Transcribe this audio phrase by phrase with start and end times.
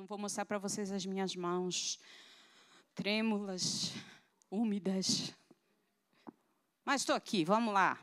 [0.00, 1.98] não vou mostrar para vocês as minhas mãos
[2.94, 3.92] trêmulas,
[4.50, 5.34] úmidas.
[6.82, 8.02] Mas estou aqui, vamos lá.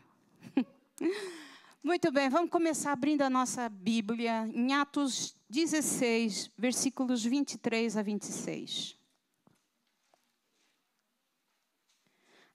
[1.81, 8.95] Muito bem, vamos começar abrindo a nossa Bíblia em Atos 16, versículos 23 a 26.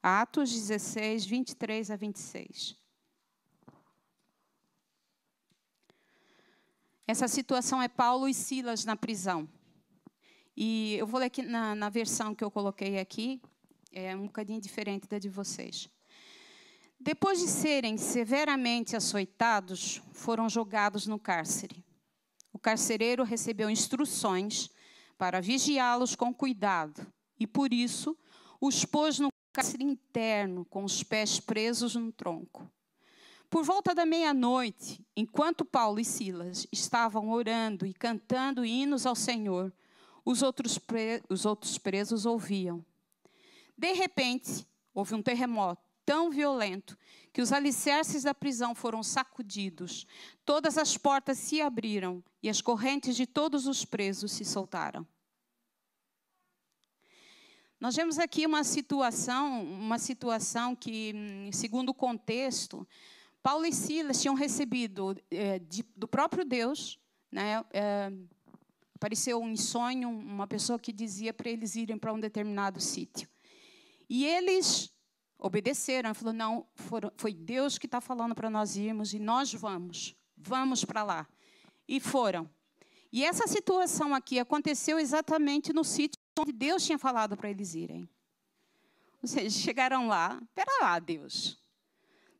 [0.01, 2.77] Atos 16, 23 a 26.
[7.05, 9.47] Essa situação é Paulo e Silas na prisão.
[10.55, 13.41] E eu vou ler aqui na, na versão que eu coloquei aqui,
[13.91, 15.89] é um bocadinho diferente da de vocês.
[16.99, 21.83] Depois de serem severamente açoitados, foram jogados no cárcere.
[22.53, 24.69] O carcereiro recebeu instruções
[25.17, 27.05] para vigiá-los com cuidado
[27.37, 28.17] e, por isso,
[28.61, 32.71] os pôs no cárcere interno, com os pés presos no tronco.
[33.53, 39.71] Por volta da meia-noite, enquanto Paulo e Silas estavam orando e cantando hinos ao Senhor,
[40.25, 40.79] os outros,
[41.29, 42.83] os outros presos ouviam.
[43.77, 46.97] De repente, houve um terremoto tão violento
[47.31, 50.07] que os alicerces da prisão foram sacudidos,
[50.43, 55.07] todas as portas se abriram e as correntes de todos os presos se soltaram.
[57.79, 61.13] Nós vemos aqui uma situação, uma situação que,
[61.51, 62.87] segundo o contexto,
[63.43, 66.97] Paulo e Silas tinham recebido é, de, do próprio Deus,
[67.29, 68.09] né, é,
[68.95, 73.27] apareceu em sonho uma pessoa que dizia para eles irem para um determinado sítio.
[74.09, 74.93] E eles
[75.37, 80.15] obedeceram, falou não, foram, foi Deus que está falando para nós irmos e nós vamos,
[80.37, 81.27] vamos para lá.
[81.85, 82.49] E foram.
[83.11, 88.07] E essa situação aqui aconteceu exatamente no sítio onde Deus tinha falado para eles irem.
[89.21, 91.62] Ou seja, chegaram lá, espera lá, Deus.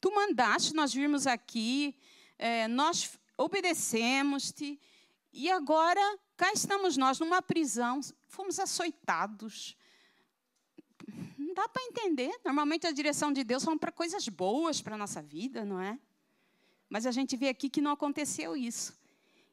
[0.03, 1.95] Tu mandaste nós virmos aqui,
[2.37, 4.77] é, nós obedecemos-te,
[5.31, 9.77] e agora cá estamos nós numa prisão, fomos açoitados.
[11.37, 12.37] Não dá para entender.
[12.43, 15.97] Normalmente a direção de Deus são para coisas boas para a nossa vida, não é?
[16.89, 18.93] Mas a gente vê aqui que não aconteceu isso.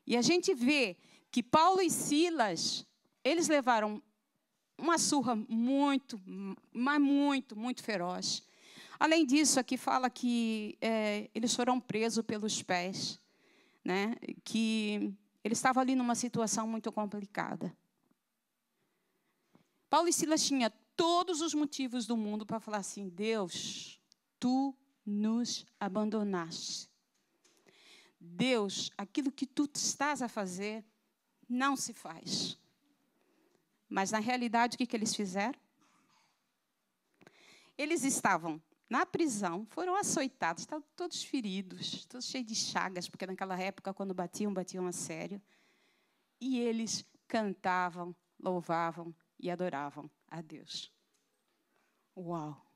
[0.04, 0.96] E a gente vê
[1.30, 2.84] que Paulo e Silas,
[3.22, 4.02] eles levaram
[4.76, 6.20] uma surra muito,
[6.72, 8.49] mas muito, muito feroz.
[9.00, 13.18] Além disso, aqui fala que é, eles foram presos pelos pés,
[13.82, 14.14] né?
[14.44, 17.74] que ele estava ali numa situação muito complicada.
[19.88, 23.98] Paulo e Silas tinham todos os motivos do mundo para falar assim: Deus,
[24.38, 26.90] tu nos abandonaste.
[28.20, 30.84] Deus, aquilo que tu estás a fazer
[31.48, 32.58] não se faz.
[33.88, 35.58] Mas na realidade, o que, que eles fizeram?
[37.78, 43.56] Eles estavam na prisão, foram açoitados, estavam todos feridos, todos cheios de chagas, porque naquela
[43.56, 45.40] época, quando batiam, batiam a sério.
[46.40, 50.92] E eles cantavam, louvavam e adoravam a Deus.
[52.16, 52.66] Uau!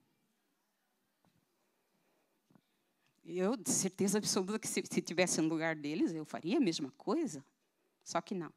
[3.24, 6.92] Eu, de certeza absoluta, que se, se tivesse no lugar deles, eu faria a mesma
[6.92, 7.44] coisa.
[8.04, 8.52] Só que não.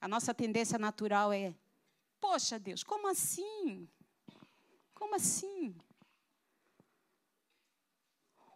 [0.00, 1.54] A nossa tendência natural é:
[2.20, 3.86] poxa, Deus, como assim?
[5.04, 5.76] Como assim?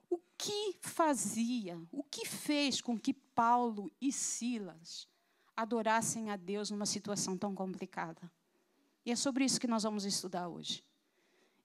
[0.09, 5.07] O que fazia, o que fez com que Paulo e Silas
[5.55, 8.33] adorassem a Deus numa situação tão complicada?
[9.05, 10.83] E é sobre isso que nós vamos estudar hoje.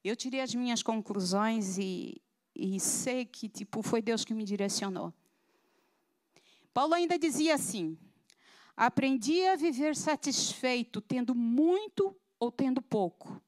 [0.04, 2.20] Eu tirei as minhas conclusões e,
[2.54, 5.14] e sei que tipo foi Deus que me direcionou.
[6.74, 7.96] Paulo ainda dizia assim:
[8.76, 13.42] Aprendi a viver satisfeito tendo muito ou tendo pouco.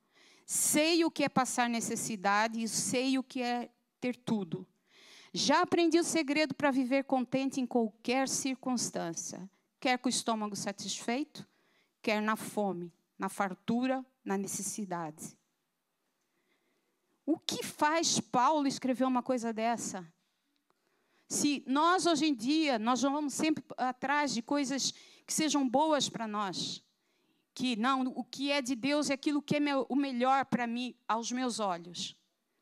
[0.46, 3.68] Sei o que é passar necessidade e sei o que é
[4.00, 4.64] ter tudo.
[5.34, 11.44] Já aprendi o segredo para viver contente em qualquer circunstância, quer com o estômago satisfeito,
[12.00, 15.36] quer na fome, na fartura, na necessidade.
[17.26, 20.06] O que faz Paulo escrever uma coisa dessa?
[21.28, 24.92] Se nós hoje em dia nós vamos sempre atrás de coisas
[25.26, 26.85] que sejam boas para nós,
[27.56, 30.66] que não, o que é de Deus é aquilo que é meu, o melhor para
[30.66, 32.14] mim, aos meus olhos.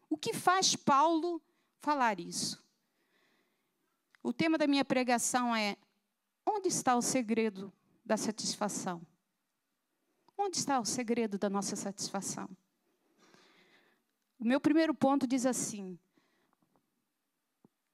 [0.08, 1.43] O que faz Paulo
[1.81, 2.64] falar isso?
[4.23, 5.76] O tema da minha pregação é:
[6.46, 7.73] onde está o segredo
[8.05, 9.05] da satisfação?
[10.38, 12.49] Onde está o segredo da nossa satisfação?
[14.38, 15.99] O meu primeiro ponto diz assim: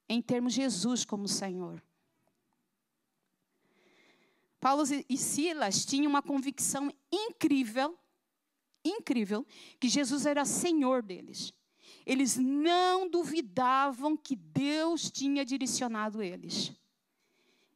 [0.07, 1.81] em termos de Jesus como Senhor.
[4.61, 7.97] Paulo e Silas tinham uma convicção incrível,
[8.85, 9.43] incrível,
[9.79, 11.51] que Jesus era Senhor deles.
[12.05, 16.71] Eles não duvidavam que Deus tinha direcionado eles.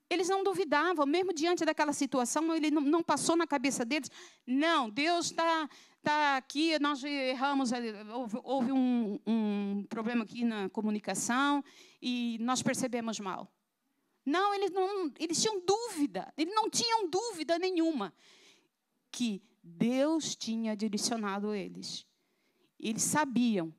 [0.08, 4.12] Eles não duvidavam, mesmo diante daquela situação, ele não, passou na cabeça deles.
[4.46, 5.68] Não, Deus está
[6.04, 7.72] tá aqui, nós erramos,
[8.14, 11.64] houve, houve um, um problema aqui na comunicação
[12.00, 13.52] e nós percebemos mal.
[14.26, 18.14] Não, eles, não, eles tinham dúvida, eles não tinham dúvida nenhuma
[19.12, 22.06] que Deus tinha direcionado eles.
[22.80, 23.74] Eles sabiam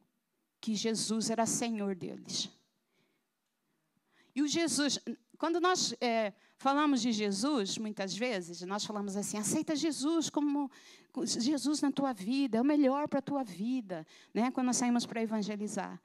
[0.60, 2.50] que Jesus era Senhor deles.
[4.34, 4.98] E o Jesus,
[5.38, 10.70] quando nós é, falamos de Jesus, muitas vezes, nós falamos assim: aceita Jesus como
[11.24, 14.50] Jesus na tua vida, é o melhor para a tua vida, né?
[14.50, 16.00] quando nós saímos para evangelizar.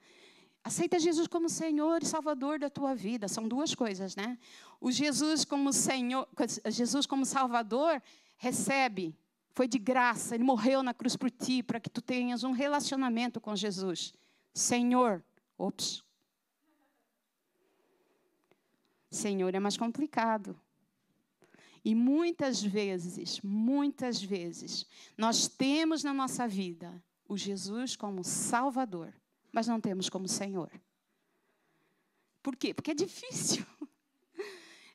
[0.64, 3.26] Aceita Jesus como Senhor e Salvador da tua vida.
[3.26, 4.38] São duas coisas, né?
[4.80, 6.28] O Jesus como Senhor,
[6.66, 8.00] Jesus como Salvador
[8.36, 9.16] recebe,
[9.50, 13.40] foi de graça, ele morreu na cruz por ti para que tu tenhas um relacionamento
[13.40, 14.14] com Jesus.
[14.54, 15.22] Senhor,
[15.58, 16.02] ops,
[19.12, 20.58] Senhor é mais complicado.
[21.84, 24.86] E muitas vezes, muitas vezes,
[25.18, 29.12] nós temos na nossa vida o Jesus como Salvador,
[29.52, 30.70] mas não temos como Senhor.
[32.42, 32.74] Por quê?
[32.74, 33.64] Porque é difícil.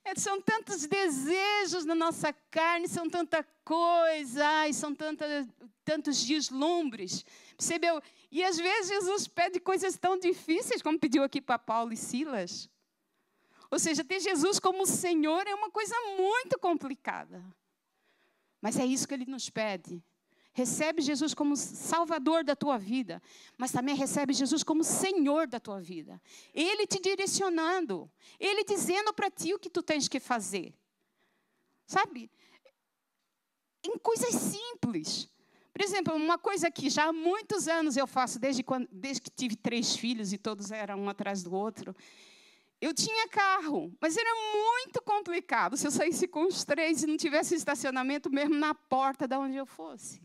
[0.04, 5.26] É, são tantos desejos na nossa carne, são tanta coisa, ai, são tanta,
[5.84, 7.26] tantos deslumbres.
[7.58, 8.02] Percebeu?
[8.32, 12.70] E às vezes Jesus pede coisas tão difíceis, como pediu aqui para Paulo e Silas.
[13.70, 17.44] Ou seja, ter Jesus como Senhor é uma coisa muito complicada.
[18.62, 20.02] Mas é isso que ele nos pede.
[20.58, 23.22] Recebe Jesus como Salvador da tua vida,
[23.60, 26.20] mas também recebe Jesus como Senhor da tua vida.
[26.52, 28.10] Ele te direcionando,
[28.40, 30.74] Ele dizendo para ti o que tu tens que fazer.
[31.86, 32.32] Sabe?
[33.84, 35.30] Em coisas simples.
[35.72, 39.30] Por exemplo, uma coisa que já há muitos anos eu faço, desde, quando, desde que
[39.30, 41.96] tive três filhos e todos eram um atrás do outro,
[42.82, 47.16] eu tinha carro, mas era muito complicado se eu saísse com os três e não
[47.16, 50.20] tivesse estacionamento mesmo na porta da onde eu fosse.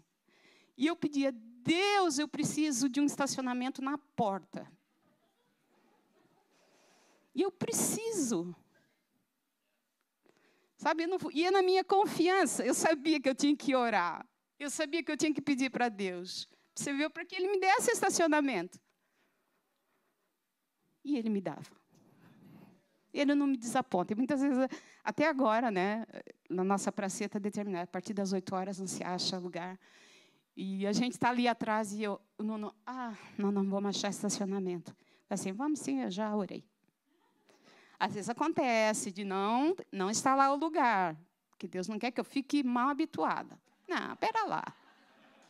[0.76, 4.70] E eu pedia, Deus, eu preciso de um estacionamento na porta.
[7.34, 8.54] E eu preciso.
[10.76, 12.64] Sabe, eu não, ia na minha confiança.
[12.64, 14.26] Eu sabia que eu tinha que orar.
[14.58, 16.48] Eu sabia que eu tinha que pedir para Deus.
[16.74, 18.80] Você viu para que Ele me desse estacionamento.
[21.04, 21.82] E Ele me dava
[23.12, 24.12] ele não me desaponta.
[24.12, 24.58] E muitas vezes,
[25.04, 26.06] até agora, né,
[26.48, 29.78] na nossa praceta determinada, a partir das 8 horas não se acha lugar.
[30.56, 34.10] E a gente está ali atrás e eu, não, não, ah, não, não vamos achar
[34.10, 34.94] estacionamento.
[35.28, 36.64] Assim, vamos sim, eu já orei.
[37.98, 41.16] Às vezes acontece de não, não estar lá o lugar,
[41.58, 43.58] que Deus não quer que eu fique mal habituada.
[43.88, 44.64] Não, pera lá.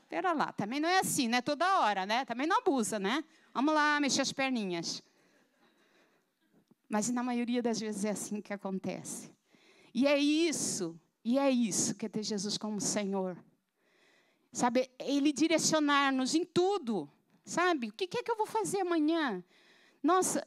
[0.09, 1.41] Pera lá, também não é assim, né?
[1.41, 2.25] Toda hora, né?
[2.27, 3.25] Também não abusa, né?
[3.55, 5.03] Vamos lá, mexer as perninhas.
[6.89, 9.35] Mas na maioria das vezes é assim que acontece.
[9.95, 13.43] E é isso, e é isso que é ter Jesus como Senhor.
[14.53, 17.11] Sabe, Ele direcionar-nos em tudo.
[17.45, 19.43] Sabe, o que é que eu vou fazer amanhã?
[20.03, 20.47] Nossa,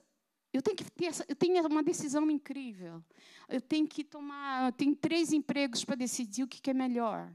[0.53, 3.03] eu tenho que ter essa, eu tenho uma decisão incrível.
[3.49, 7.31] Eu tenho que tomar, eu tenho três empregos para decidir o que é melhor.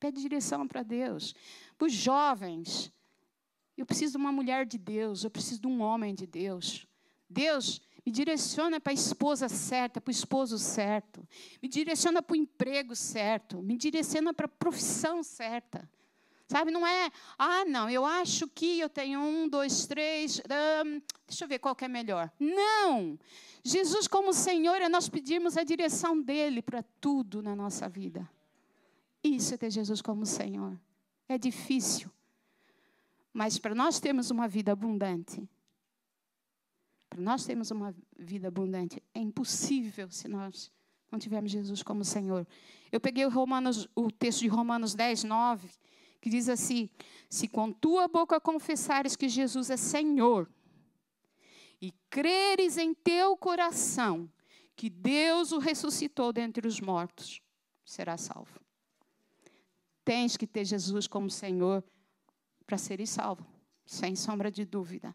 [0.00, 1.34] Pede direção para Deus.
[1.76, 2.92] Para os jovens,
[3.76, 6.86] eu preciso de uma mulher de Deus, eu preciso de um homem de Deus.
[7.28, 11.26] Deus, me direciona para a esposa certa, para o esposo certo.
[11.62, 13.62] Me direciona para o emprego certo.
[13.62, 15.88] Me direciona para a profissão certa.
[16.48, 21.44] Sabe, não é, ah, não, eu acho que eu tenho um, dois, três, um, deixa
[21.44, 22.32] eu ver qual que é melhor.
[22.40, 23.18] Não!
[23.62, 28.26] Jesus, como Senhor, é nós pedimos a direção dEle para tudo na nossa vida.
[29.22, 30.80] Isso é ter Jesus como Senhor.
[31.28, 32.10] É difícil.
[33.30, 35.46] Mas para nós termos uma vida abundante,
[37.10, 40.72] para nós termos uma vida abundante, é impossível se nós
[41.12, 42.46] não tivermos Jesus como Senhor.
[42.90, 45.68] Eu peguei o, Romanos, o texto de Romanos 10, 9,
[46.20, 46.88] que diz assim:
[47.28, 50.50] Se com tua boca confessares que Jesus é Senhor,
[51.80, 54.30] e creres em teu coração
[54.74, 57.40] que Deus o ressuscitou dentre os mortos,
[57.84, 58.60] será salvo.
[60.04, 61.84] Tens que ter Jesus como Senhor
[62.66, 63.46] para ser salvo,
[63.84, 65.14] sem sombra de dúvida.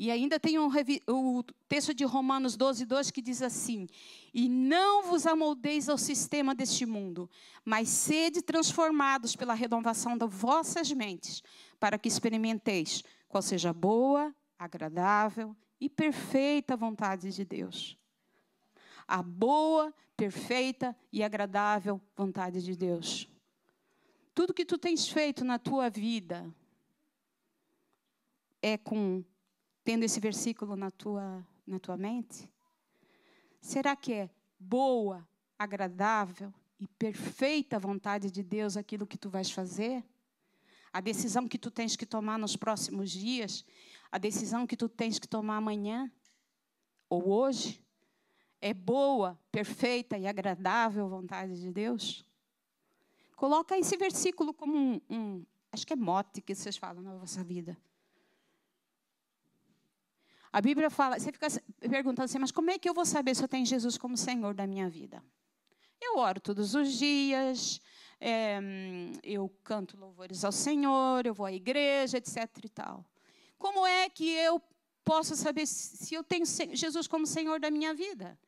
[0.00, 0.70] E ainda tem um,
[1.08, 3.86] o texto de Romanos 12, 2 que diz assim:
[4.32, 7.28] E não vos amoldeis ao sistema deste mundo,
[7.66, 11.42] mas sede transformados pela renovação das vossas mentes,
[11.78, 17.94] para que experimenteis qual seja boa, agradável e perfeita vontade de Deus.
[19.06, 23.28] A boa, perfeita e agradável vontade de Deus.
[24.34, 26.50] Tudo que tu tens feito na tua vida
[28.62, 29.22] é com
[29.90, 32.48] tendo esse versículo na tua, na tua mente?
[33.60, 35.28] Será que é boa,
[35.58, 40.04] agradável e perfeita vontade de Deus aquilo que tu vais fazer?
[40.92, 43.64] A decisão que tu tens que tomar nos próximos dias,
[44.12, 46.08] a decisão que tu tens que tomar amanhã
[47.08, 47.84] ou hoje,
[48.60, 52.24] é boa, perfeita e agradável vontade de Deus?
[53.34, 57.42] Coloca esse versículo como um, um acho que é mote que vocês falam na vossa
[57.42, 57.76] vida.
[60.52, 61.46] A Bíblia fala, você fica
[61.80, 64.52] perguntando assim, mas como é que eu vou saber se eu tenho Jesus como Senhor
[64.52, 65.22] da minha vida?
[66.00, 67.80] Eu oro todos os dias,
[68.20, 68.58] é,
[69.22, 72.48] eu canto louvores ao Senhor, eu vou à igreja, etc.
[72.64, 73.04] e tal.
[73.58, 74.60] Como é que eu
[75.04, 78.38] posso saber se eu tenho Jesus como Senhor da minha vida?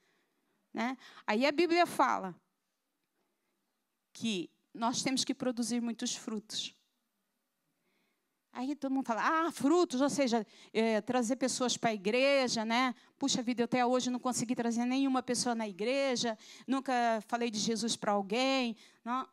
[0.73, 0.97] Né?
[1.27, 2.35] Aí a Bíblia fala
[4.13, 6.75] que nós temos que produzir muitos frutos.
[8.53, 12.95] Aí todo mundo fala, ah, frutos, ou seja, é, trazer pessoas para a igreja, né?
[13.19, 16.93] Puxa vida, eu até hoje não consegui trazer nenhuma pessoa na igreja, nunca
[17.27, 18.77] falei de Jesus para alguém.
[19.03, 19.27] Não,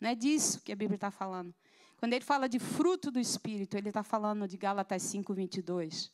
[0.00, 1.54] não é disso que a Bíblia está falando.
[1.98, 6.10] Quando ele fala de fruto do Espírito, ele está falando de Gálatas 5, 22.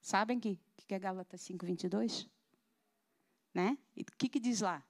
[0.00, 2.28] Sabem o que, que é Gálatas 5, 22?
[3.52, 3.76] Né?
[3.96, 4.80] E o que, que diz lá?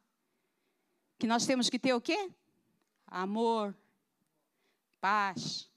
[1.19, 2.31] Que nós temos que ter o quê?
[3.07, 3.77] Amor,
[5.03, 5.69] paz,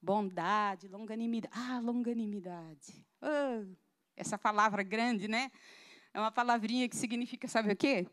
[0.00, 1.54] bondade, longanimidade.
[1.54, 3.06] Ah, longanimidade.
[3.20, 3.70] Oh,
[4.16, 5.52] essa palavra grande, né?
[6.14, 8.08] É uma palavrinha que significa, sabe o quê?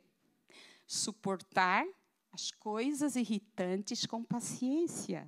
[0.86, 1.86] Suportar
[2.34, 5.26] as coisas irritantes com paciência.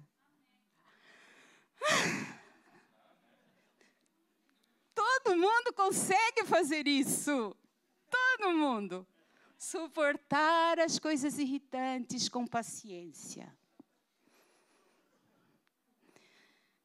[4.93, 7.55] Todo mundo consegue fazer isso.
[8.09, 9.07] Todo mundo.
[9.57, 13.55] Suportar as coisas irritantes com paciência.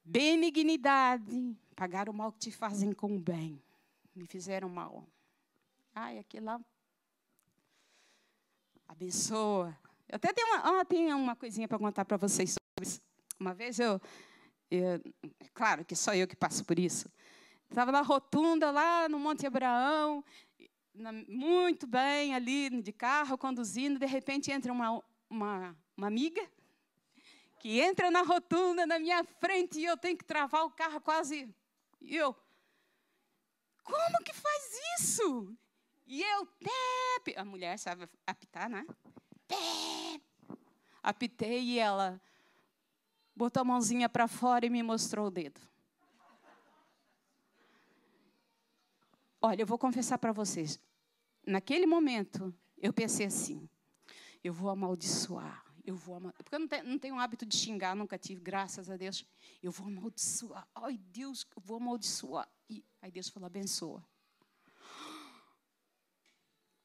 [0.08, 3.60] Benignidade, pagar o mal que te fazem com o bem.
[4.14, 5.04] Me fizeram mal.
[5.92, 6.60] Ai, aquilo lá.
[8.86, 9.76] Abençoa.
[10.08, 13.00] Eu até tenho uma, ah, tenho uma coisinha para contar para vocês sobre isso.
[13.40, 14.00] Uma vez eu,
[14.70, 14.94] eu,
[15.40, 17.10] é claro que só eu que passo por isso.
[17.68, 20.24] Estava na rotunda, lá no Monte Abraão,
[21.26, 23.98] muito bem ali de carro, conduzindo.
[23.98, 26.48] De repente entra uma, uma, uma amiga
[27.58, 31.52] que entra na rotunda na minha frente e eu tenho que travar o carro quase.
[32.00, 32.34] E eu,
[33.82, 35.56] como que faz isso?
[36.06, 38.86] E eu, tep, a mulher sabe apitar, né?
[39.48, 40.22] Tep.
[41.02, 42.20] Apitei e ela
[43.34, 45.60] botou a mãozinha para fora e me mostrou o dedo.
[49.40, 50.80] Olha, eu vou confessar para vocês.
[51.44, 53.68] Naquele momento, eu pensei assim:
[54.42, 56.42] eu vou amaldiçoar eu vou amaldiçoar.
[56.42, 59.24] Porque eu não tenho, não tenho hábito de xingar, nunca tive, graças a Deus.
[59.62, 60.68] Eu vou amaldiçoar.
[60.74, 62.48] Ai, Deus, eu vou amaldiçoar.
[62.68, 64.04] E aí Deus falou: abençoa.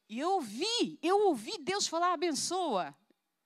[0.08, 2.96] E eu ouvi, eu ouvi Deus falar: abençoa.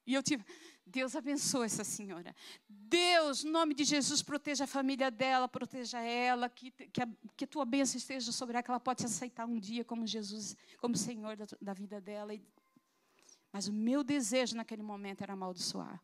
[0.05, 0.45] E eu tive,
[0.85, 2.35] Deus abençoa essa senhora.
[2.67, 7.45] Deus, em nome de Jesus, proteja a família dela, proteja ela, que, que, a, que
[7.45, 10.95] a tua bênção esteja sobre ela, que ela possa aceitar um dia como Jesus, como
[10.95, 12.33] Senhor da, da vida dela.
[12.35, 12.43] E
[13.55, 16.03] mas o meu desejo naquele momento era amaldiçoar.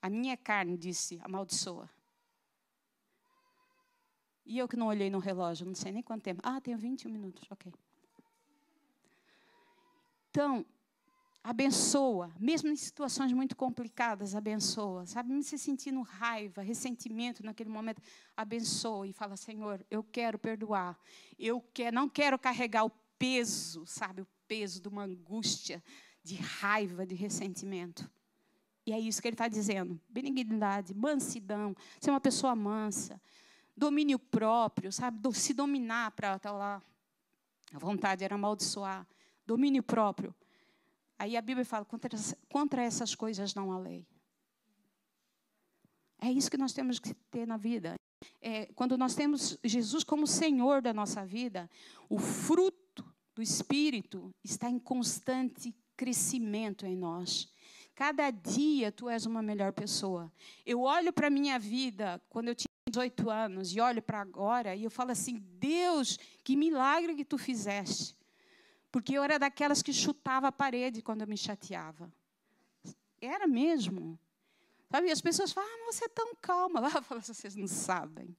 [0.00, 1.90] A minha carne disse: amaldiçoa.
[4.46, 6.40] E eu que não olhei no relógio, não sei nem quanto tempo.
[6.42, 7.70] Ah, tenho 21 minutos, ok.
[10.30, 10.64] Então,
[11.42, 15.04] abençoa, mesmo em situações muito complicadas, abençoa.
[15.04, 18.00] Sabe, me se sentindo raiva, ressentimento naquele momento,
[18.34, 20.98] abençoa e fala: Senhor, eu quero perdoar.
[21.38, 25.82] Eu quero, não quero carregar o peso, sabe, o peso de uma angústia,
[26.22, 28.10] de raiva, de ressentimento.
[28.86, 33.20] E é isso que ele está dizendo: benignidade, mansidão, ser uma pessoa mansa,
[33.76, 35.18] domínio próprio, sabe?
[35.34, 36.82] Se dominar para estar tá lá.
[37.72, 39.06] A vontade era amaldiçoar.
[39.46, 40.34] Domínio próprio.
[41.18, 42.10] Aí a Bíblia fala: contra,
[42.48, 44.06] contra essas coisas não há lei.
[46.20, 47.96] É isso que nós temos que ter na vida.
[48.40, 51.70] É, quando nós temos Jesus como Senhor da nossa vida,
[52.08, 52.83] o fruto
[53.34, 57.52] do Espírito está em constante crescimento em nós.
[57.94, 60.32] Cada dia tu és uma melhor pessoa.
[60.64, 64.74] Eu olho para a minha vida quando eu tinha 18 anos e olho para agora
[64.74, 68.16] e eu falo assim: Deus, que milagre que tu fizeste.
[68.90, 72.12] Porque eu era daquelas que chutava a parede quando eu me chateava.
[73.20, 74.18] Era mesmo.
[74.90, 75.10] Sabe?
[75.10, 76.80] as pessoas falam: ah, você é tão calma.
[76.94, 78.36] Eu falo: vocês não sabem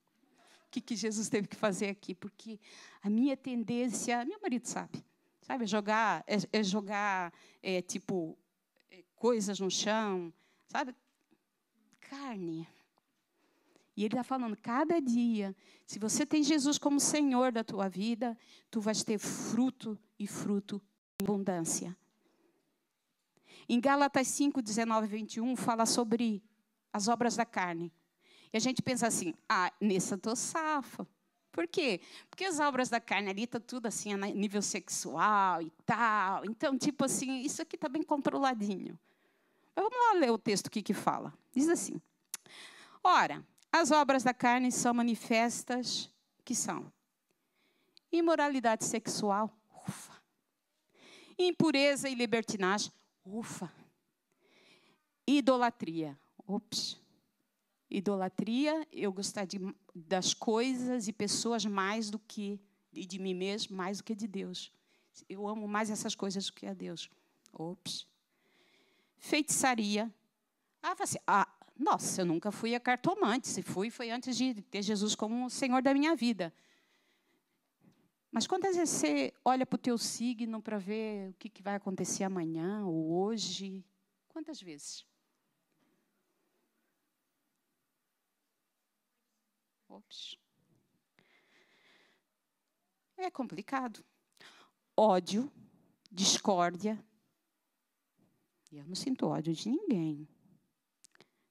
[0.75, 2.59] que, que Jesus teve que fazer aqui, porque
[3.01, 5.05] a minha tendência, meu marido sabe,
[5.41, 8.37] sabe, é jogar, é, é jogar, é, tipo,
[8.91, 10.33] é, coisas no chão,
[10.67, 10.93] sabe,
[12.01, 12.67] carne.
[13.95, 15.55] E ele está falando, cada dia,
[15.85, 18.37] se você tem Jesus como Senhor da tua vida,
[18.69, 20.81] tu vais ter fruto e fruto
[21.21, 21.95] em abundância.
[23.69, 26.43] Em Gálatas 5, 19 e 21, fala sobre
[26.91, 27.93] as obras da carne.
[28.55, 31.05] E a gente pensa assim, ah, nessa tô safa.
[31.51, 31.99] Por quê?
[32.29, 36.45] Porque as obras da carne ali está tudo assim, a nível sexual e tal.
[36.45, 38.97] Então, tipo assim, isso aqui está bem controladinho.
[39.75, 41.33] Mas vamos lá ler o texto que que fala.
[41.53, 42.01] Diz assim:
[43.03, 46.09] Ora, as obras da carne são manifestas
[46.45, 46.89] que são
[48.09, 49.53] imoralidade sexual,
[49.85, 50.13] ufa.
[51.37, 52.89] Impureza e libertinagem,
[53.25, 53.69] ufa.
[55.27, 57.03] Idolatria, ops.
[57.95, 59.59] Idolatria, eu gostar de,
[59.93, 62.59] das coisas e pessoas mais do que
[62.93, 64.71] e de mim mesmo, mais do que de Deus.
[65.29, 67.09] Eu amo mais essas coisas do que a Deus.
[67.53, 68.05] Ops.
[69.17, 70.13] Feitiçaria.
[70.83, 71.47] Ah, assim, ah,
[71.77, 73.47] nossa, eu nunca fui a cartomante.
[73.47, 76.53] Se fui, foi antes de ter Jesus como o Senhor da minha vida.
[78.29, 81.75] Mas quantas vezes você olha para o teu signo para ver o que, que vai
[81.75, 83.85] acontecer amanhã ou hoje?
[84.27, 85.05] Quantas vezes?
[93.17, 94.03] É complicado.
[94.95, 95.51] Ódio,
[96.11, 97.03] discórdia.
[98.71, 100.27] Eu não sinto ódio de ninguém.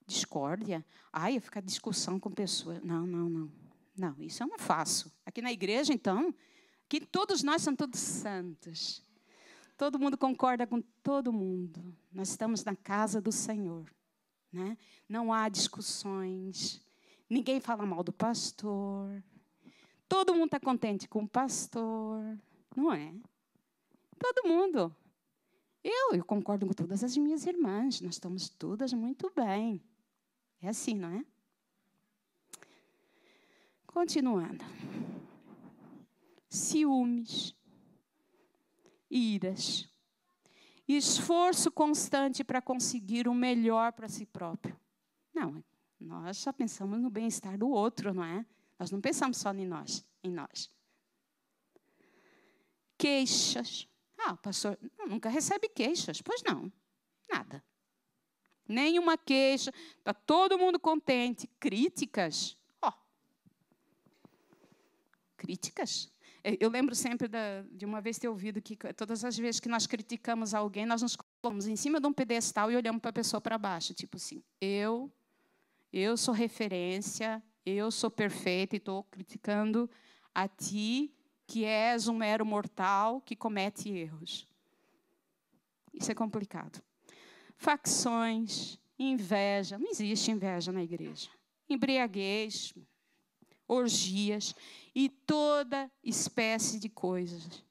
[0.06, 0.84] Discórdia.
[1.12, 2.82] Ai, eu ficar discussão com pessoas.
[2.82, 3.52] Não, não, não.
[3.96, 5.12] Não, isso eu não faço.
[5.24, 6.34] Aqui na igreja, então,
[6.88, 9.02] que todos nós somos todos santos.
[9.76, 11.96] Todo mundo concorda com todo mundo.
[12.12, 13.92] Nós estamos na casa do Senhor.
[14.52, 14.76] Né?
[15.08, 16.80] Não há discussões,
[17.28, 19.22] Ninguém fala mal do pastor.
[20.08, 22.38] Todo mundo está contente com o pastor.
[22.76, 23.14] Não é?
[24.18, 24.94] Todo mundo.
[25.82, 28.00] Eu, eu concordo com todas as minhas irmãs.
[28.00, 29.82] Nós estamos todas muito bem.
[30.60, 31.24] É assim, não é?
[33.86, 34.64] Continuando.
[36.48, 37.54] Ciúmes,
[39.10, 39.88] iras,
[40.86, 44.78] esforço constante para conseguir o melhor para si próprio.
[45.34, 45.62] Não,
[46.00, 48.44] nós só pensamos no bem-estar do outro, não é?
[48.78, 50.70] Nós não pensamos só em nós, em nós.
[52.98, 53.88] Queixas.
[54.18, 56.22] Ah, pastor nunca recebe queixas.
[56.22, 56.72] Pois não,
[57.28, 57.62] nada.
[58.66, 61.46] Nenhuma queixa, está todo mundo contente.
[61.61, 62.57] Críticas.
[62.80, 62.88] Ó.
[62.88, 62.92] Oh.
[65.37, 66.11] Críticas.
[66.61, 67.28] Eu lembro sempre
[67.70, 71.16] de uma vez ter ouvido que todas as vezes que nós criticamos alguém, nós nos
[71.16, 73.94] colocamos em cima de um pedestal e olhamos para a pessoa para baixo.
[73.94, 75.11] Tipo assim, eu
[75.96, 79.88] eu sou referência, eu sou perfeita e estou criticando
[80.35, 81.14] a ti,
[81.46, 84.48] que és um mero mortal que comete erros.
[85.92, 86.83] Isso é complicado.
[87.57, 91.30] Facções, inveja, não existe inveja na igreja.
[91.68, 92.74] Embriaguez,
[93.68, 94.52] orgias
[94.92, 97.64] e toda espécie de coisas.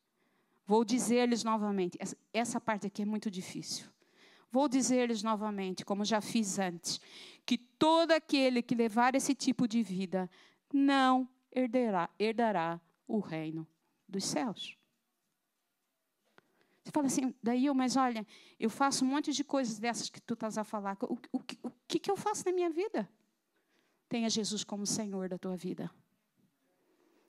[0.65, 1.99] Vou dizer-lhes novamente,
[2.33, 3.85] essa parte aqui é muito difícil.
[4.49, 7.01] Vou dizer-lhes novamente, como já fiz antes,
[7.45, 10.29] que todo aquele que levar esse tipo de vida
[10.73, 13.67] não herdará, herdará o reino
[14.07, 14.77] dos céus.
[16.81, 18.25] Você fala assim, daí eu, mas olha,
[18.57, 20.97] eu faço um monte de coisas dessas que tu estás a falar.
[21.01, 23.09] O, o, o que, que eu faço na minha vida?
[24.07, 25.91] Tenha Jesus como Senhor da tua vida.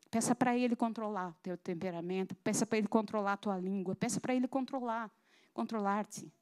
[0.09, 4.21] Peça para Ele controlar o teu temperamento, peça para Ele controlar a tua língua, peça
[4.21, 5.11] para Ele controlar,
[5.53, 6.33] controlar-te.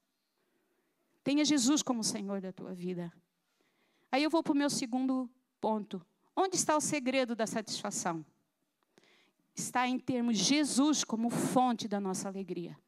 [1.25, 3.11] Tenha Jesus como Senhor da tua vida.
[4.13, 6.05] Aí eu vou para o meu segundo ponto.
[6.37, 8.23] Onde está o segredo da satisfação?
[9.55, 12.79] Está em termos Jesus como fonte da nossa alegria.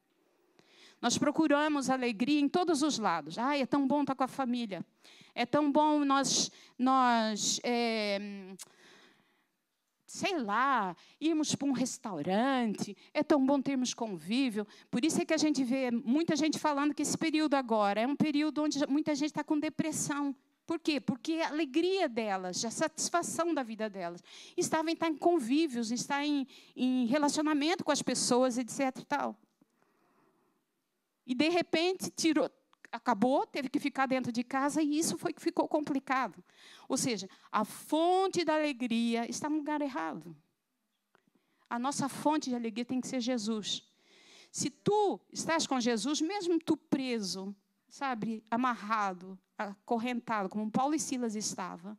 [1.01, 3.39] Nós procuramos alegria em todos os lados.
[3.39, 4.85] Ai, é tão bom estar com a família.
[5.35, 8.55] É tão bom nós, nós é,
[10.07, 14.67] sei lá, irmos para um restaurante, é tão bom termos convívio.
[14.91, 18.07] Por isso é que a gente vê muita gente falando que esse período agora é
[18.07, 20.37] um período onde muita gente está com depressão.
[20.67, 21.01] Por quê?
[21.01, 24.23] Porque a alegria delas, a satisfação da vida delas,
[24.57, 28.81] estava em estar em convívios, estar em, em relacionamento com as pessoas, etc.
[28.99, 29.39] E, tal.
[31.27, 32.51] e de repente tirou,
[32.91, 36.43] acabou, teve que ficar dentro de casa e isso foi que ficou complicado.
[36.89, 40.35] Ou seja, a fonte da alegria está no lugar errado.
[41.69, 43.83] A nossa fonte de alegria tem que ser Jesus.
[44.51, 47.55] Se tu estás com Jesus, mesmo tu preso,
[47.95, 51.97] sabe, amarrado, acorrentado, como Paulo e Silas estavam,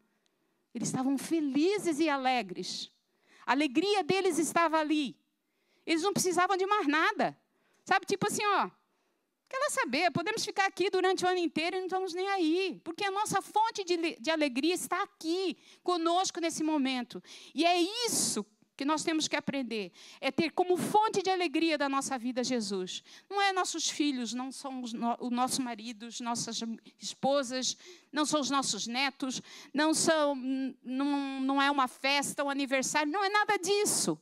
[0.74, 2.92] eles estavam felizes e alegres.
[3.46, 5.18] A alegria deles estava ali.
[5.86, 7.38] Eles não precisavam de mais nada.
[7.86, 8.70] Sabe, tipo assim, ó,
[9.48, 10.12] Quer saber?
[10.12, 13.42] Podemos ficar aqui durante o ano inteiro e não estamos nem aí, porque a nossa
[13.42, 17.24] fonte de, de alegria está aqui, conosco nesse momento.
[17.54, 18.44] E é isso
[18.76, 23.04] que nós temos que aprender é ter como fonte de alegria da nossa vida Jesus.
[23.30, 26.60] Não é nossos filhos, não são os, no, o nosso maridos, nossas
[27.00, 27.78] esposas,
[28.12, 29.42] não são os nossos netos,
[29.74, 30.36] não são,
[30.84, 34.20] não, não é uma festa, um aniversário, não é nada disso.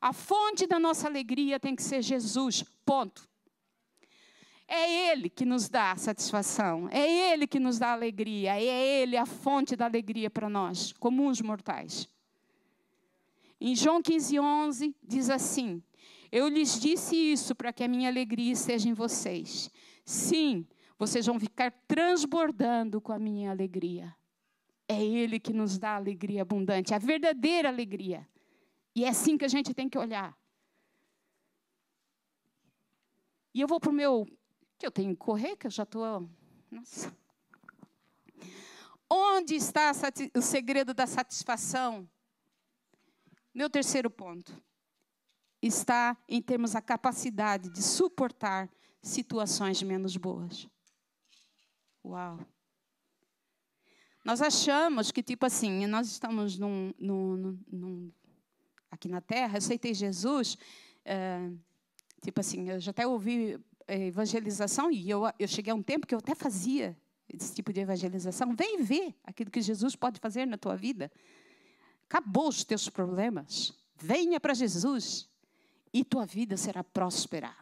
[0.00, 2.64] A fonte da nossa alegria tem que ser Jesus.
[2.84, 3.28] Ponto.
[4.68, 9.24] É Ele que nos dá satisfação, é Ele que nos dá alegria, é Ele a
[9.24, 12.08] fonte da alegria para nós, comuns mortais.
[13.60, 15.82] Em João 15, 11, diz assim:
[16.30, 19.70] Eu lhes disse isso para que a minha alegria esteja em vocês.
[20.04, 20.66] Sim,
[20.98, 24.14] vocês vão ficar transbordando com a minha alegria.
[24.88, 28.28] É Ele que nos dá alegria abundante, a verdadeira alegria.
[28.94, 30.36] E é assim que a gente tem que olhar.
[33.52, 34.26] E eu vou para o meu.
[34.78, 36.28] que eu tenho que correr, que eu já estou.
[36.70, 37.16] Nossa.
[39.08, 39.92] Onde está
[40.34, 42.08] o segredo da satisfação?
[43.56, 44.52] Meu terceiro ponto
[45.62, 50.68] está em termos a capacidade de suportar situações menos boas.
[52.04, 52.38] Uau!
[54.22, 58.12] Nós achamos que, tipo assim, nós estamos num, num, num,
[58.90, 60.58] aqui na Terra, eu aceitei Jesus,
[61.02, 61.50] é,
[62.22, 66.06] tipo assim, eu já até ouvi eh, evangelização, e eu, eu cheguei a um tempo
[66.06, 66.94] que eu até fazia
[67.26, 68.54] esse tipo de evangelização.
[68.54, 71.10] Vem ver aquilo que Jesus pode fazer na tua vida.
[72.08, 73.72] Acabou os teus problemas.
[73.96, 75.28] Venha para Jesus
[75.92, 77.54] e tua vida será próspera.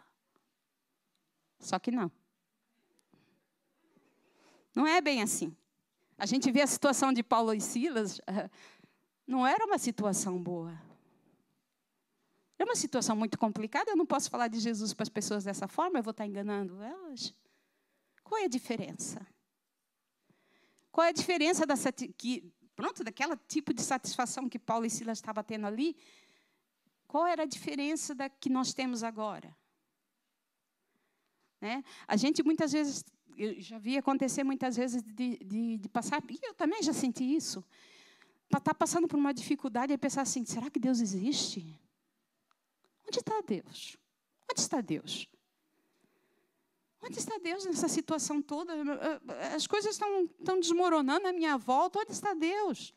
[1.58, 2.10] Só que não.
[4.74, 5.56] Não é bem assim.
[6.18, 8.20] A gente vê a situação de Paulo e Silas,
[9.26, 10.78] não era uma situação boa.
[12.58, 15.66] É uma situação muito complicada, eu não posso falar de Jesus para as pessoas dessa
[15.66, 17.34] forma, eu vou estar enganando elas.
[18.22, 19.26] Qual é a diferença?
[20.92, 21.74] Qual é a diferença da,
[22.16, 25.96] que pronto, daquela tipo de satisfação que Paulo e Silas estavam tendo ali,
[27.06, 29.56] qual era a diferença da que nós temos agora?
[31.60, 31.82] Né?
[32.06, 33.04] A gente muitas vezes,
[33.36, 37.24] eu já vi acontecer muitas vezes de, de, de passar, e eu também já senti
[37.24, 37.64] isso,
[38.44, 41.80] estar tá passando por uma dificuldade e pensar assim: será que Deus existe?
[43.06, 43.96] Onde está Deus?
[44.50, 45.28] Onde está Deus?
[47.06, 48.72] Onde está Deus nessa situação toda?
[49.54, 51.98] As coisas estão, estão desmoronando à minha volta.
[51.98, 52.94] Onde está Deus?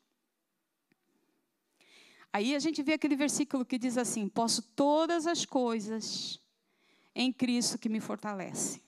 [2.31, 6.39] Aí a gente vê aquele versículo que diz assim: Posso todas as coisas
[7.13, 8.81] em Cristo que me fortalece.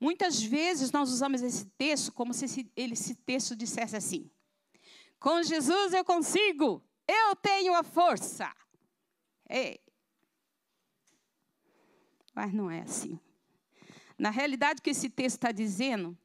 [0.00, 4.28] Muitas vezes nós usamos esse texto como se esse, esse texto dissesse assim:
[5.20, 8.52] Com Jesus eu consigo, eu tenho a força.
[9.48, 9.80] Ei,
[12.34, 13.18] mas não é assim.
[14.18, 16.16] Na realidade, o que esse texto está dizendo,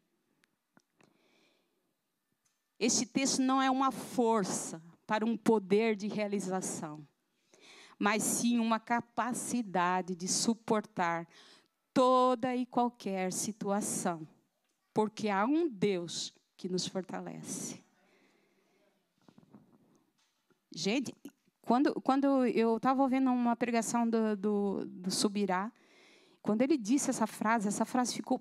[2.79, 7.07] este texto não é uma força para um poder de realização,
[7.97, 11.27] mas sim uma capacidade de suportar
[11.93, 14.27] toda e qualquer situação,
[14.93, 17.81] porque há um Deus que nos fortalece.
[20.69, 21.15] Gente,
[21.61, 25.71] quando, quando eu estava ouvindo uma pregação do, do, do Subirá,
[26.45, 28.39] quando ele disse essa frase, essa frase ficou.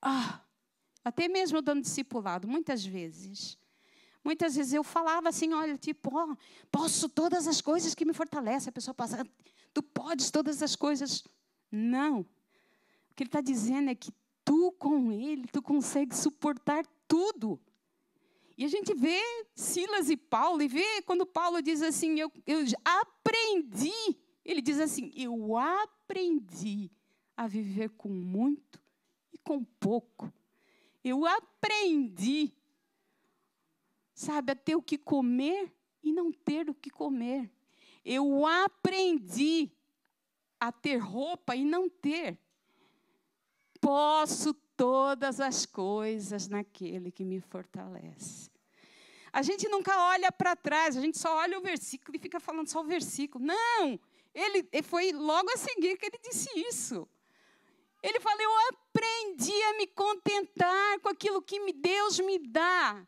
[0.00, 0.40] Ah,
[1.04, 3.58] até mesmo dando discipulado, muitas vezes.
[4.24, 6.34] Muitas vezes eu falava assim, olha, tipo, oh,
[6.72, 8.70] posso todas as coisas que me fortalecem.
[8.70, 9.26] A pessoa passa,
[9.74, 11.22] tu podes todas as coisas.
[11.70, 12.20] Não.
[12.20, 14.10] O que ele está dizendo é que
[14.42, 17.60] tu com ele, tu consegue suportar tudo.
[18.56, 19.20] E a gente vê
[19.54, 23.92] Silas e Paulo, e vê quando Paulo diz assim, eu, eu aprendi.
[24.42, 26.90] Ele diz assim, eu aprendi
[27.36, 28.80] a viver com muito
[29.32, 30.32] e com pouco.
[31.02, 32.52] Eu aprendi,
[34.14, 37.50] sabe, a ter o que comer e não ter o que comer.
[38.04, 39.70] Eu aprendi
[40.60, 42.38] a ter roupa e não ter.
[43.80, 48.50] Posso todas as coisas naquele que me fortalece.
[49.32, 52.68] A gente nunca olha para trás, a gente só olha o versículo e fica falando
[52.68, 53.44] só o versículo.
[53.44, 53.98] Não!
[54.32, 57.08] Ele, foi logo a seguir que ele disse isso.
[58.04, 63.02] Ele fala: Eu aprendi a me contentar com aquilo que Deus me dá.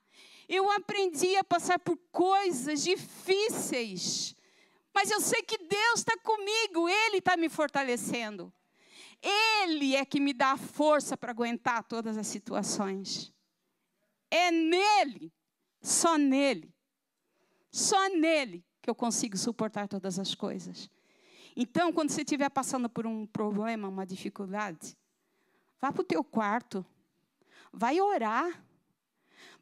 [0.48, 4.34] Eu aprendi a passar por coisas difíceis.
[4.94, 8.50] Mas eu sei que Deus está comigo, Ele está me fortalecendo.
[9.20, 13.34] Ele é que me dá a força para aguentar todas as situações.
[14.30, 15.30] É nele,
[15.82, 16.74] só nele,
[17.70, 20.88] só nele que eu consigo suportar todas as coisas.
[21.56, 24.94] Então, quando você estiver passando por um problema, uma dificuldade,
[25.80, 26.84] vá para o teu quarto,
[27.72, 28.62] vai orar,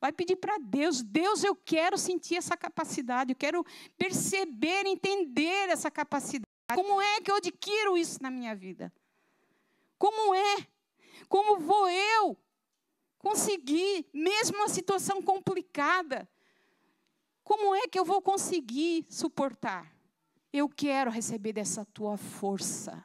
[0.01, 3.65] vai pedir para Deus, Deus, eu quero sentir essa capacidade, eu quero
[3.97, 6.51] perceber, entender essa capacidade.
[6.75, 8.93] Como é que eu adquiro isso na minha vida?
[9.97, 10.67] Como é?
[11.29, 12.37] Como vou eu
[13.19, 16.29] conseguir, mesmo uma situação complicada?
[17.45, 19.94] Como é que eu vou conseguir suportar?
[20.57, 23.05] Eu quero receber dessa tua força.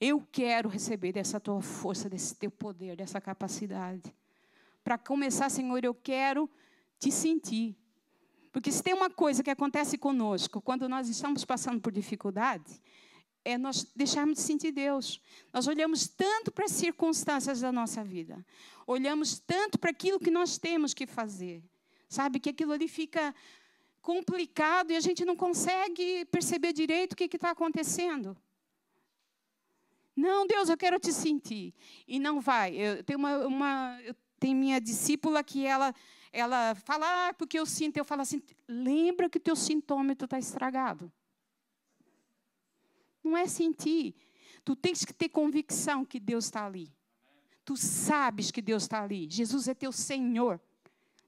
[0.00, 4.12] Eu quero receber dessa tua força, desse teu poder, dessa capacidade.
[4.82, 6.50] Para começar, Senhor, eu quero
[6.98, 7.76] te sentir.
[8.50, 12.82] Porque se tem uma coisa que acontece conosco quando nós estamos passando por dificuldade,
[13.44, 15.22] é nós deixarmos de sentir Deus.
[15.52, 18.44] Nós olhamos tanto para as circunstâncias da nossa vida,
[18.84, 21.62] olhamos tanto para aquilo que nós temos que fazer,
[22.08, 23.34] Sabe que aquilo ali fica
[24.00, 28.36] complicado e a gente não consegue perceber direito o que está acontecendo.
[30.16, 31.72] Não, Deus, eu quero te sentir.
[32.06, 32.74] E não vai.
[32.74, 35.94] Eu tenho uma, uma eu tenho minha discípula que ela
[36.32, 40.38] ela fala, ah, porque eu sinto, eu falo assim, lembra que o teu sintômetro está
[40.38, 41.10] estragado.
[43.22, 44.14] Não é sentir.
[44.64, 46.92] Tu tens que ter convicção que Deus está ali.
[47.64, 49.28] Tu sabes que Deus está ali.
[49.30, 50.60] Jesus é teu Senhor.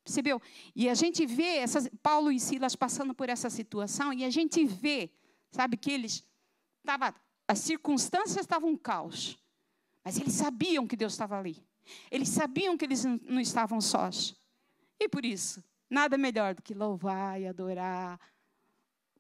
[0.04, 0.40] Percebeu?
[0.74, 4.64] E a gente vê essas, Paulo e Silas passando por essa situação e a gente
[4.64, 5.10] vê,
[5.50, 6.26] sabe, que eles
[6.84, 7.14] tava,
[7.46, 9.38] as circunstâncias estavam um caos,
[10.04, 11.62] mas eles sabiam que Deus estava ali.
[12.10, 14.34] Eles sabiam que eles não estavam sós.
[14.98, 18.18] E por isso, nada melhor do que louvar e adorar.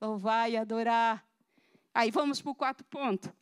[0.00, 1.26] Louvar e adorar.
[1.92, 3.34] Aí vamos para o quarto ponto.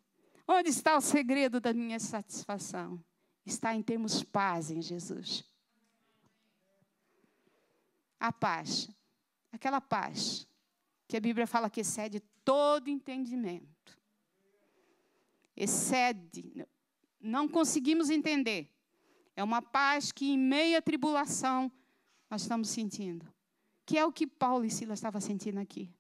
[0.47, 3.03] Onde está o segredo da minha satisfação?
[3.45, 5.45] Está em termos paz em Jesus
[8.19, 8.89] a paz.
[9.53, 10.47] Aquela paz
[11.07, 13.99] que a Bíblia fala que excede todo entendimento.
[15.57, 16.67] Excede,
[17.21, 18.71] não conseguimos entender.
[19.35, 21.71] É uma paz que, em meia tribulação,
[22.31, 23.27] nós estamos sentindo.
[23.87, 25.91] Que é o que Paulo e Silas estavam sentindo aqui.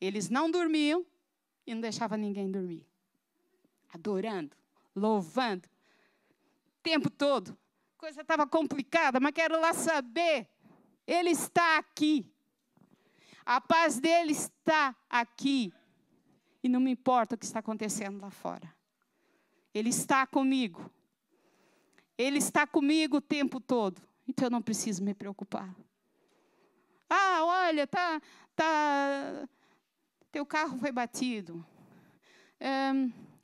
[0.00, 1.04] Eles não dormiam
[1.66, 2.86] e não deixavam ninguém dormir.
[3.92, 4.56] Adorando,
[4.94, 7.56] louvando, o tempo todo.
[7.96, 10.48] A coisa estava complicada, mas quero lá saber
[11.06, 12.30] ele está aqui.
[13.44, 15.72] A paz dele está aqui.
[16.62, 18.74] E não me importa o que está acontecendo lá fora.
[19.74, 20.90] Ele está comigo.
[22.16, 24.00] Ele está comigo o tempo todo.
[24.26, 25.74] Então eu não preciso me preocupar.
[27.10, 28.20] Ah, olha, tá,
[28.56, 29.48] tá,
[30.32, 31.64] teu carro foi batido.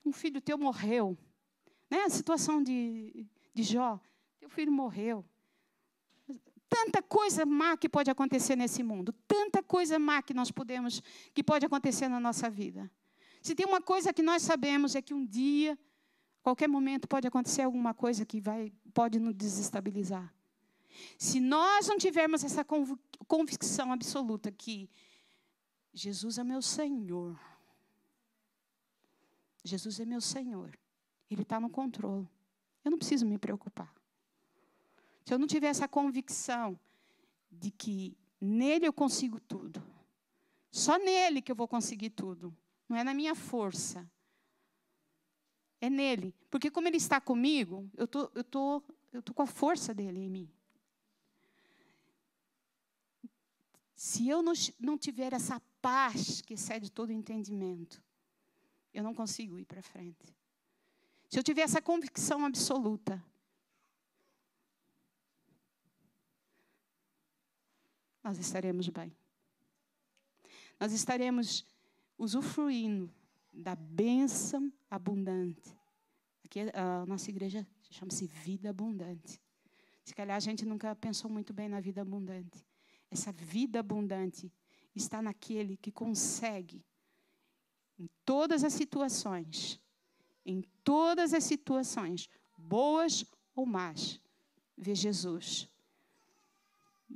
[0.06, 1.16] um filho teu morreu.
[1.90, 2.04] Né?
[2.04, 4.00] A situação de, de Jó.
[4.38, 5.24] Teu filho morreu
[6.70, 11.02] tanta coisa má que pode acontecer nesse mundo, tanta coisa má que nós podemos,
[11.34, 12.88] que pode acontecer na nossa vida.
[13.42, 15.76] Se tem uma coisa que nós sabemos é que um dia,
[16.42, 20.32] qualquer momento pode acontecer alguma coisa que vai pode nos desestabilizar.
[21.18, 22.64] Se nós não tivermos essa
[23.26, 24.88] convicção absoluta que
[25.92, 27.38] Jesus é meu Senhor,
[29.64, 30.78] Jesus é meu Senhor,
[31.30, 32.28] Ele está no controle.
[32.84, 33.92] Eu não preciso me preocupar.
[35.30, 36.76] Se eu não tiver essa convicção
[37.52, 39.80] de que nele eu consigo tudo,
[40.72, 42.52] só nele que eu vou conseguir tudo,
[42.88, 44.10] não é na minha força,
[45.80, 46.34] é nele.
[46.50, 50.18] Porque como ele está comigo, eu tô, eu tô, eu tô com a força dele
[50.18, 50.50] em mim.
[53.94, 58.02] Se eu não, não tiver essa paz que excede todo entendimento,
[58.92, 60.34] eu não consigo ir para frente.
[61.28, 63.24] Se eu tiver essa convicção absoluta
[68.30, 69.12] nós estaremos bem.
[70.78, 71.66] Nós estaremos
[72.16, 73.12] usufruindo
[73.52, 75.76] da bênção abundante.
[76.44, 79.42] Aqui a nossa igreja chama-se vida abundante.
[80.04, 82.64] Se calhar a gente nunca pensou muito bem na vida abundante.
[83.10, 84.52] Essa vida abundante
[84.94, 86.84] está naquele que consegue,
[87.98, 89.80] em todas as situações,
[90.46, 93.24] em todas as situações, boas
[93.56, 94.20] ou más,
[94.76, 95.69] ver Jesus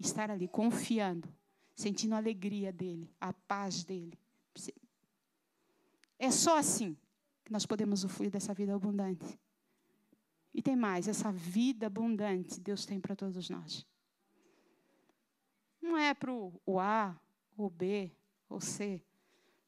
[0.00, 1.28] estar ali confiando,
[1.74, 4.18] sentindo a alegria dele, a paz dele.
[6.18, 6.96] É só assim
[7.44, 9.38] que nós podemos usufruir dessa vida abundante.
[10.52, 13.86] E tem mais, essa vida abundante Deus tem para todos nós.
[15.82, 17.18] Não é para o A,
[17.56, 18.10] o B,
[18.48, 19.02] ou C.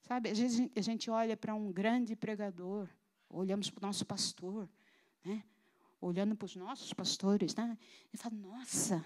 [0.00, 2.88] Sabe, às vezes a gente olha para um grande pregador,
[3.28, 4.68] olhamos para o nosso pastor,
[5.24, 5.42] né?
[6.00, 7.76] olhando para os nossos pastores, né?
[8.12, 9.04] e fala, nossa,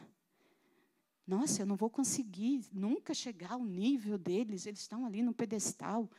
[1.30, 6.10] nossa, eu não vou conseguir nunca chegar ao nível deles, eles estão ali no pedestal.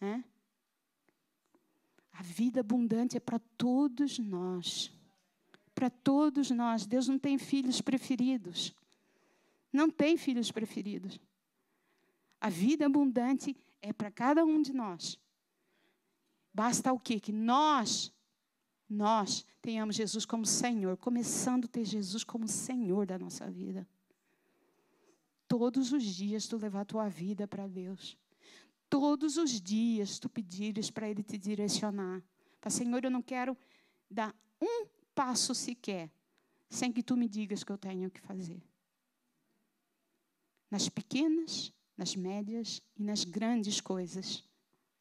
[0.00, 0.22] Né?
[2.12, 4.92] A vida abundante é para todos nós.
[5.74, 6.86] Para todos nós.
[6.86, 8.72] Deus não tem filhos preferidos.
[9.72, 11.18] Não tem filhos preferidos.
[12.40, 15.18] A vida abundante é para cada um de nós.
[16.54, 17.18] Basta o quê?
[17.18, 18.12] Que nós,
[18.88, 23.84] nós tenhamos Jesus como Senhor, começando a ter Jesus como Senhor da nossa vida.
[25.50, 28.16] Todos os dias tu levar tua vida para Deus.
[28.88, 32.22] Todos os dias tu pedires para Ele te direcionar.
[32.60, 33.58] Tá, Senhor, eu não quero
[34.08, 34.32] dar
[34.62, 36.08] um passo sequer
[36.68, 38.62] sem que tu me digas que eu tenho que fazer.
[40.70, 44.48] Nas pequenas, nas médias e nas grandes coisas.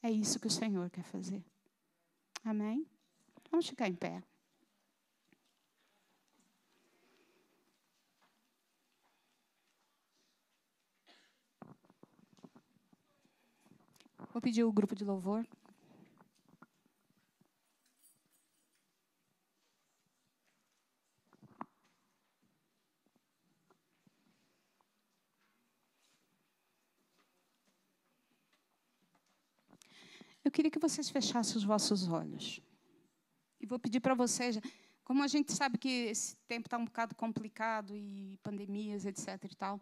[0.02, 1.46] É isso que o Senhor quer fazer.
[2.44, 2.88] Amém?
[3.52, 4.24] Vamos ficar em pé.
[14.32, 15.46] Vou pedir o grupo de louvor.
[30.44, 32.62] Eu queria que vocês fechassem os vossos olhos.
[33.60, 34.60] E vou pedir para vocês,
[35.04, 39.44] como a gente sabe que esse tempo está um bocado complicado e pandemias, etc.
[39.52, 39.82] e tal,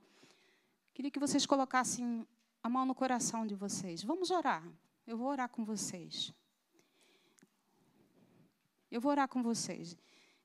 [0.94, 2.26] queria que vocês colocassem
[2.68, 4.04] a mão no coração de vocês.
[4.04, 4.64] Vamos orar.
[5.06, 6.34] Eu vou orar com vocês.
[8.92, 9.98] Eu vou orar com vocês.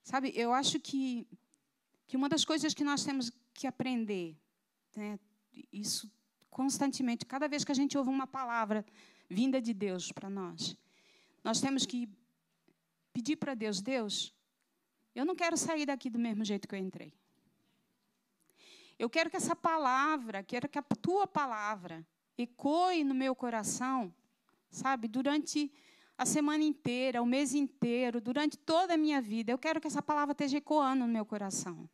[0.04, 1.26] Sabe, eu acho que,
[2.06, 4.36] que uma das coisas que nós temos que aprender,
[4.94, 5.18] né,
[5.72, 6.08] isso
[6.48, 8.86] constantemente, cada vez que a gente ouve uma palavra
[9.28, 10.76] vinda de Deus para nós,
[11.42, 12.08] nós temos que
[13.12, 14.32] pedir para Deus: Deus,
[15.12, 17.12] eu não quero sair daqui do mesmo jeito que eu entrei.
[18.96, 24.12] Eu quero que essa palavra, quero que a tua palavra ecoe no meu coração,
[24.70, 25.70] sabe, durante
[26.16, 29.52] a semana inteira, o mês inteiro, durante toda a minha vida.
[29.52, 31.88] Eu quero que essa palavra esteja ecoando no meu coração.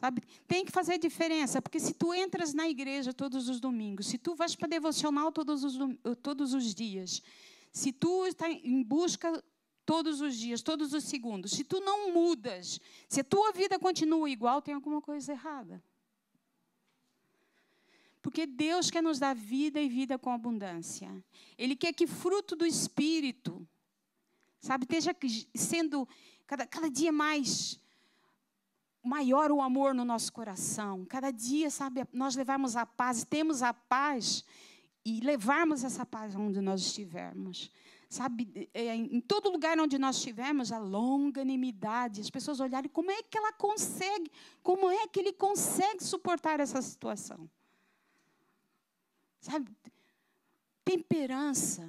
[0.00, 0.22] Sabe?
[0.48, 4.34] Tem que fazer diferença, porque se tu entras na igreja todos os domingos, se tu
[4.34, 5.76] vais para devocional todos os,
[6.22, 7.22] todos os dias,
[7.70, 9.44] se tu está em busca
[9.84, 14.30] todos os dias, todos os segundos, se tu não mudas, se a tua vida continua
[14.30, 15.82] igual, tem alguma coisa errada.
[18.22, 21.10] Porque Deus quer nos dar vida e vida com abundância.
[21.56, 23.66] Ele quer que fruto do Espírito,
[24.60, 25.16] sabe, esteja
[25.54, 26.06] sendo
[26.46, 27.80] cada, cada dia mais
[29.02, 31.06] maior o amor no nosso coração.
[31.06, 34.44] Cada dia, sabe, nós levarmos a paz, temos a paz
[35.04, 37.70] e levarmos essa paz onde nós estivermos
[38.10, 43.22] sabe, é, em todo lugar onde nós estivermos, a longanimidade, as pessoas olharem como é
[43.22, 44.30] que ela consegue,
[44.64, 47.48] como é que ele consegue suportar essa situação.
[49.40, 49.74] Sabe,
[50.84, 51.88] temperança,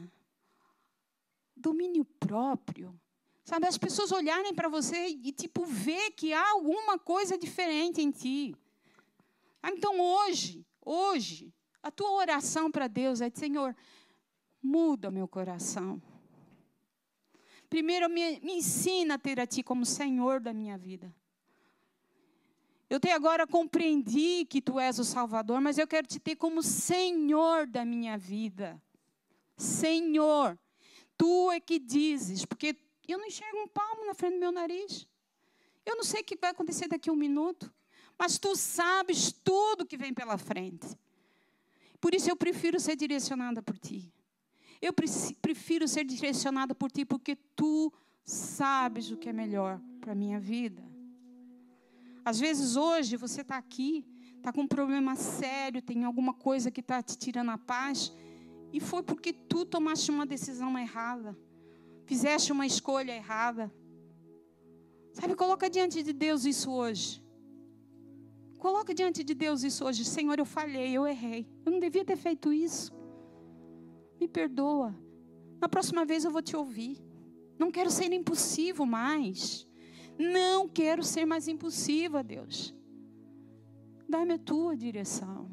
[1.55, 2.99] domínio próprio.
[3.43, 8.09] Sabe, as pessoas olharem para você e, tipo, ver que há alguma coisa diferente em
[8.11, 8.55] ti.
[9.63, 13.75] Então, hoje, hoje, a tua oração para Deus é: Senhor,
[14.61, 16.01] muda meu coração.
[17.69, 21.13] Primeiro, me, me ensina a ter a Ti como Senhor da minha vida.
[22.91, 26.62] Eu até agora compreendi que Tu és o Salvador, mas eu quero te ter como
[26.62, 28.84] Senhor da minha vida.
[29.56, 30.60] Senhor,
[31.15, 32.75] Tu é que dizes, porque
[33.08, 35.08] eu não enxergo um palmo na frente do meu nariz.
[35.86, 37.73] Eu não sei o que vai acontecer daqui a um minuto,
[38.19, 40.86] mas Tu sabes tudo que vem pela frente.
[42.01, 44.13] Por isso eu prefiro ser direcionada por Ti.
[44.82, 50.15] Eu prefiro ser direcionada por ti porque tu sabes o que é melhor para a
[50.15, 50.90] minha vida.
[52.23, 54.05] Às vezes hoje você está aqui,
[54.38, 58.12] está com um problema sério, tem alguma coisa que está te tirando a paz,
[58.71, 61.38] e foi porque tu tomaste uma decisão errada,
[62.05, 63.71] fizeste uma escolha errada.
[65.13, 67.21] Sabe, coloca diante de Deus isso hoje.
[68.57, 70.05] Coloca diante de Deus isso hoje.
[70.05, 71.45] Senhor, eu falhei, eu errei.
[71.65, 72.93] Eu não devia ter feito isso
[74.21, 74.95] me perdoa.
[75.60, 77.03] Na próxima vez eu vou te ouvir.
[77.57, 79.67] Não quero ser impulsivo mais.
[80.17, 82.74] Não quero ser mais impulsiva, Deus.
[84.08, 85.50] Dá-me a tua direção.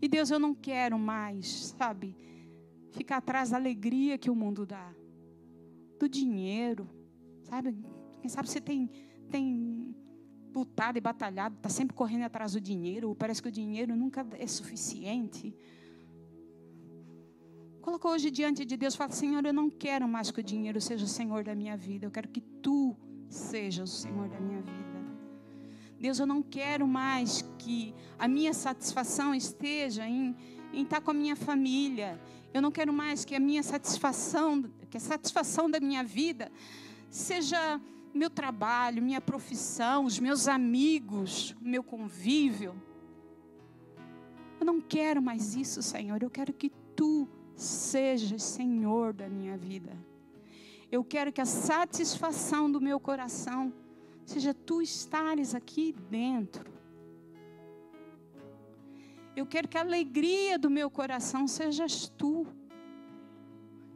[0.00, 2.14] E Deus, eu não quero mais, sabe,
[2.90, 4.94] ficar atrás da alegria que o mundo dá,
[5.98, 6.88] do dinheiro,
[7.42, 7.74] sabe?
[8.20, 8.90] Quem sabe você tem,
[9.30, 9.94] tem
[10.54, 14.46] lutado e batalhado, está sempre correndo atrás do dinheiro, parece que o dinheiro nunca é
[14.46, 15.54] suficiente.
[17.86, 21.04] Coloca hoje diante de Deus, fala: Senhor, eu não quero mais que o dinheiro seja
[21.04, 22.04] o Senhor da minha vida.
[22.04, 22.96] Eu quero que tu
[23.28, 24.98] sejas o Senhor da minha vida.
[26.00, 30.34] Deus, eu não quero mais que a minha satisfação esteja em,
[30.72, 32.20] em estar com a minha família.
[32.52, 36.50] Eu não quero mais que a minha satisfação, que a satisfação da minha vida
[37.08, 37.80] seja
[38.12, 42.74] meu trabalho, minha profissão, os meus amigos, meu convívio.
[44.58, 46.20] Eu não quero mais isso, Senhor.
[46.20, 49.96] Eu quero que tu sejas Senhor da minha vida.
[50.92, 53.72] Eu quero que a satisfação do meu coração
[54.24, 56.70] seja tu estares aqui dentro.
[59.34, 62.46] Eu quero que a alegria do meu coração sejas tu.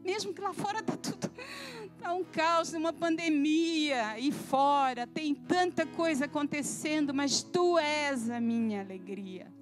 [0.05, 1.31] Mesmo que lá fora está tudo
[2.01, 8.41] tá um caos, uma pandemia e fora, tem tanta coisa acontecendo, mas tu és a
[8.41, 9.60] minha alegria.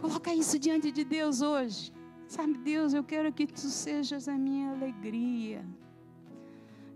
[0.00, 1.92] Coloca isso diante de Deus hoje.
[2.26, 5.64] Sabe, Deus, eu quero que tu sejas a minha alegria.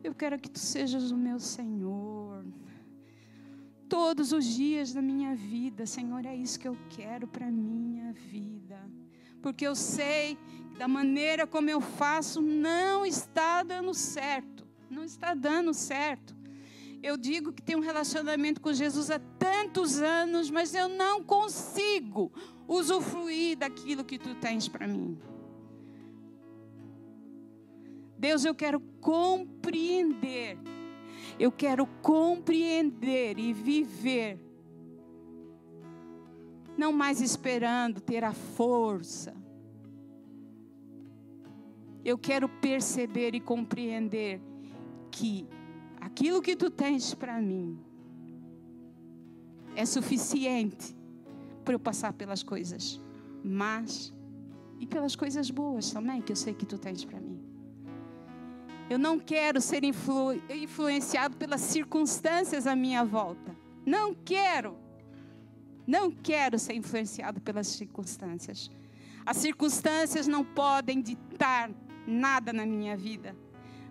[0.04, 2.44] Eu quero que tu sejas o meu Senhor
[3.92, 5.84] todos os dias da minha vida.
[5.84, 8.80] Senhor, é isso que eu quero para minha vida.
[9.42, 10.38] Porque eu sei
[10.70, 14.66] que da maneira como eu faço não está dando certo.
[14.88, 16.34] Não está dando certo.
[17.02, 22.32] Eu digo que tenho um relacionamento com Jesus há tantos anos, mas eu não consigo
[22.66, 25.18] usufruir daquilo que tu tens para mim.
[28.18, 30.58] Deus, eu quero compreender
[31.38, 34.38] eu quero compreender e viver,
[36.76, 39.34] não mais esperando ter a força.
[42.04, 44.40] Eu quero perceber e compreender
[45.10, 45.46] que
[46.00, 47.78] aquilo que tu tens para mim
[49.76, 50.96] é suficiente
[51.62, 53.00] para eu passar pelas coisas
[53.44, 54.12] más
[54.78, 57.40] e pelas coisas boas também que eu sei que tu tens para mim.
[58.90, 63.56] Eu não quero ser influ, influenciado pelas circunstâncias à minha volta.
[63.86, 64.76] Não quero.
[65.86, 68.70] Não quero ser influenciado pelas circunstâncias.
[69.24, 71.70] As circunstâncias não podem ditar
[72.06, 73.36] nada na minha vida,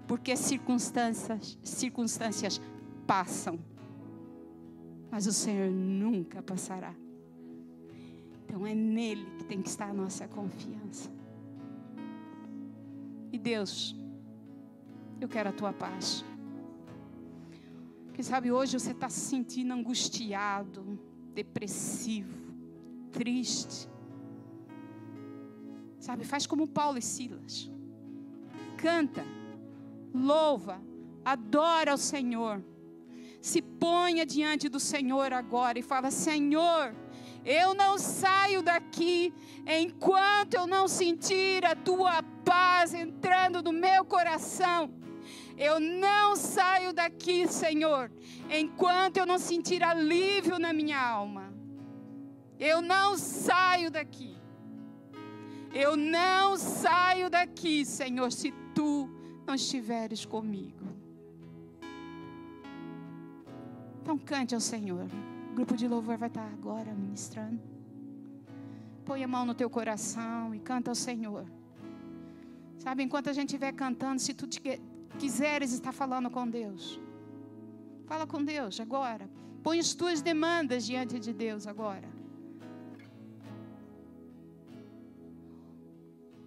[0.08, 2.62] porque as circunstâncias, circunstâncias
[3.08, 3.60] passam,
[5.10, 6.94] mas o Senhor nunca passará.
[8.52, 11.10] Então é nele que tem que estar a nossa confiança.
[13.32, 13.96] E Deus,
[15.22, 16.26] eu quero a tua paz.
[18.14, 21.00] Quem sabe hoje você está se sentindo angustiado,
[21.34, 22.54] depressivo,
[23.10, 23.90] triste.
[25.98, 27.72] Sabe, faz como Paulo e Silas.
[28.76, 29.24] Canta,
[30.14, 30.82] louva,
[31.24, 32.62] adora ao Senhor.
[33.42, 36.96] Se ponha diante do Senhor agora e fala: Senhor,
[37.44, 39.34] eu não saio daqui
[39.66, 44.94] enquanto eu não sentir a tua paz entrando no meu coração.
[45.58, 48.12] Eu não saio daqui, Senhor,
[48.50, 51.54] enquanto eu não sentir alívio na minha alma.
[52.60, 54.38] Eu não saio daqui.
[55.74, 59.10] Eu não saio daqui, Senhor, se tu
[59.48, 60.81] não estiveres comigo.
[64.02, 65.06] Então cante ao Senhor.
[65.52, 67.60] O grupo de louvor vai estar agora ministrando.
[69.06, 71.46] Põe a mão no teu coração e canta ao Senhor.
[72.78, 74.48] Sabe, enquanto a gente estiver cantando, se tu
[75.20, 77.00] quiseres estar falando com Deus,
[78.08, 79.30] fala com Deus agora.
[79.62, 82.10] Põe as tuas demandas diante de Deus agora.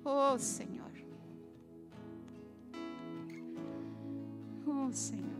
[0.04, 0.90] Oh Senhor.
[4.66, 5.33] Oh Senhor.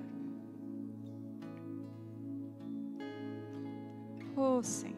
[4.37, 4.97] Oh, Senhor.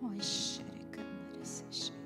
[0.00, 2.01] Oh, xerecâmara, seja.